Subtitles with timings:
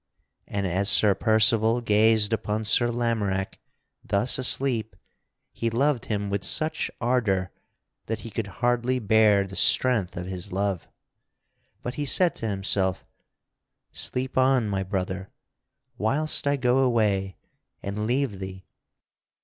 [0.47, 3.59] And as Sir Percival gazed upon Sir Lamorack
[4.03, 4.95] thus asleep,
[5.53, 7.51] he loved him with such ardor
[8.07, 10.87] that he could hardly bear the strength of his love.
[11.83, 13.05] But he said to himself:
[13.91, 15.29] "Sleep on, my brother,
[15.99, 17.37] whilst I go away
[17.83, 18.65] and leave thee.